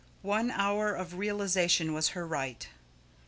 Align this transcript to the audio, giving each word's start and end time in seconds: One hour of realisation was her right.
One 0.23 0.49
hour 0.49 0.95
of 0.95 1.13
realisation 1.19 1.93
was 1.93 2.07
her 2.17 2.25
right. 2.25 2.67